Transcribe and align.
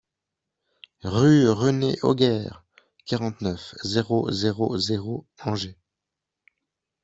RUE 1.03 1.53
RENE 1.53 1.95
OGER, 2.01 2.49
quarante-neuf, 3.05 3.75
zéro 3.83 4.31
zéro 4.31 4.75
zéro 4.79 5.27
Angers 5.45 5.77